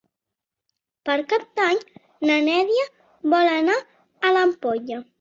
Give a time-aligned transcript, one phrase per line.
[1.09, 1.83] Per Cap d'Any
[2.31, 2.89] na Neida
[3.37, 5.05] vol anar a l'Ampolla.